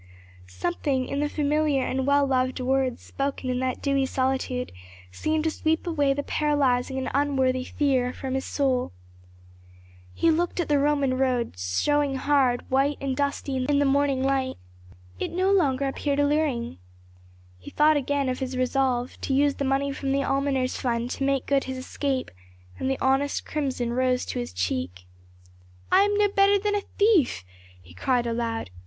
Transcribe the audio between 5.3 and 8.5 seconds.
to sweep away the paralyzing and unworthy fear from out his